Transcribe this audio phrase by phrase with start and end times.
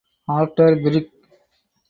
[0.27, 1.11] After Brig.